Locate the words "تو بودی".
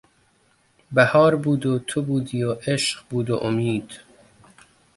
1.79-2.43